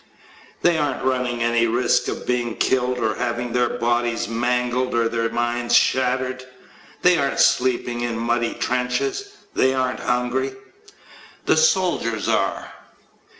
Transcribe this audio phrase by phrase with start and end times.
[0.63, 5.07] They aren't running any risk of being killed or of having their bodies mangled or
[5.07, 6.43] their minds shattered.
[7.03, 9.29] They aren't sleeping in muddy trenches.
[9.53, 10.55] They aren't hungry.
[11.45, 12.73] The soldiers are!